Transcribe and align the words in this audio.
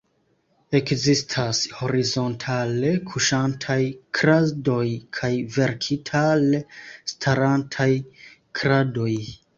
Ekzistas 0.77 1.59
horizontale 1.81 2.89
kuŝantaj 3.11 3.77
kradoj 4.21 4.81
kaj 5.19 5.33
vertikale 5.59 6.63
starantaj 7.13 7.89
kradoj. 8.63 9.13